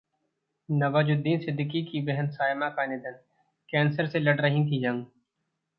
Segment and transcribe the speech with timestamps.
[0.69, 3.19] नवाजुद्दीन सिद्दीकी की बहन सायमा का निधन,
[3.69, 5.05] कैंसर से लड़ रही थीं जंग